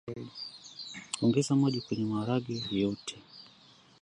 ongeza 1.23 1.53
maji 1.61 1.79
kwenye 1.81 2.05
maharage 2.11 2.55
yote 2.81 3.15